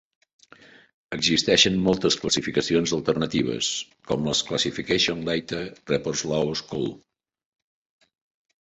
Existeixen 1.17 1.77
moltes 1.87 2.17
classificacions 2.23 2.95
alternatives, 2.99 3.69
com 4.13 4.27
les 4.31 4.43
Classificacions 4.49 5.29
Leiter 5.31 5.63
Reports 5.95 6.27
Law 6.33 6.61
School. 6.65 6.91